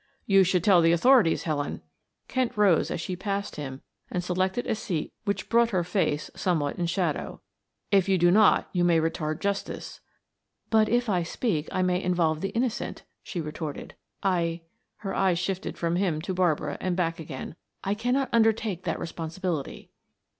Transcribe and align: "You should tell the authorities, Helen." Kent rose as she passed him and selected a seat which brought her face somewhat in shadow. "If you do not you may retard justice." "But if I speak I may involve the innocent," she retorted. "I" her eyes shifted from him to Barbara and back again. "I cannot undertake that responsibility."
"You 0.25 0.43
should 0.43 0.63
tell 0.63 0.81
the 0.81 0.93
authorities, 0.93 1.43
Helen." 1.43 1.83
Kent 2.27 2.57
rose 2.57 2.89
as 2.89 2.99
she 2.99 3.15
passed 3.15 3.57
him 3.57 3.83
and 4.09 4.23
selected 4.23 4.65
a 4.65 4.73
seat 4.73 5.13
which 5.25 5.47
brought 5.47 5.69
her 5.69 5.83
face 5.83 6.31
somewhat 6.35 6.79
in 6.79 6.87
shadow. 6.87 7.39
"If 7.91 8.09
you 8.09 8.17
do 8.17 8.31
not 8.31 8.67
you 8.71 8.83
may 8.83 8.99
retard 8.99 9.39
justice." 9.41 10.01
"But 10.71 10.89
if 10.89 11.07
I 11.07 11.21
speak 11.21 11.69
I 11.71 11.83
may 11.83 12.01
involve 12.01 12.41
the 12.41 12.49
innocent," 12.49 13.03
she 13.21 13.39
retorted. 13.41 13.93
"I" 14.23 14.61
her 15.03 15.13
eyes 15.13 15.37
shifted 15.37 15.77
from 15.77 15.97
him 15.97 16.19
to 16.21 16.33
Barbara 16.33 16.79
and 16.81 16.95
back 16.95 17.19
again. 17.19 17.55
"I 17.83 17.93
cannot 17.93 18.29
undertake 18.33 18.85
that 18.85 18.99
responsibility." 18.99 19.91